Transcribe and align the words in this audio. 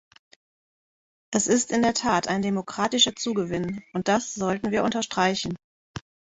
Es 1.31 1.45
ist 1.45 1.69
in 1.69 1.83
der 1.83 1.93
Tat 1.93 2.27
ein 2.27 2.41
demokratischer 2.41 3.15
Zugewinn, 3.15 3.83
und 3.93 4.07
das 4.07 4.33
sollten 4.33 4.71
wir 4.71 4.83
unterstreichen. 4.83 5.55